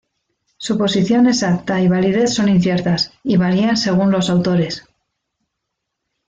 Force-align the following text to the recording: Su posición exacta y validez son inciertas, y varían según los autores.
Su 0.57 0.79
posición 0.79 1.27
exacta 1.27 1.79
y 1.79 1.87
validez 1.87 2.33
son 2.33 2.49
inciertas, 2.49 3.11
y 3.23 3.37
varían 3.37 3.77
según 3.77 4.09
los 4.09 4.31
autores. 4.31 4.83